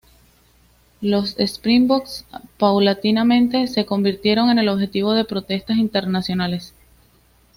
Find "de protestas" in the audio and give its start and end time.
5.13-5.77